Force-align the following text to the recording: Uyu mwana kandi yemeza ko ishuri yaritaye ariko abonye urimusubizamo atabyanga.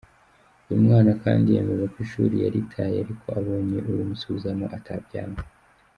Uyu 0.67 0.83
mwana 0.85 1.11
kandi 1.23 1.53
yemeza 1.55 1.85
ko 1.93 1.97
ishuri 2.05 2.35
yaritaye 2.43 2.95
ariko 3.03 3.25
abonye 3.39 3.77
urimusubizamo 3.89 4.65
atabyanga. 4.77 5.41